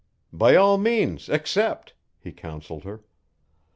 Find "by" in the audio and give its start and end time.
0.33-0.55